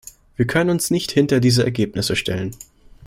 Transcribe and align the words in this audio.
Wir 0.35 0.47
können 0.47 0.71
uns 0.71 0.89
nicht 0.89 1.11
hinter 1.11 1.39
diese 1.39 1.63
Ergebnisse 1.63 2.15
stellen. 2.15 2.55